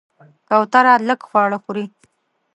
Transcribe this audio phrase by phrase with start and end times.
[0.47, 1.85] کوتره لږ خواړه خوري.